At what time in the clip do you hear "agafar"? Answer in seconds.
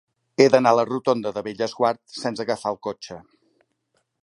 2.47-2.75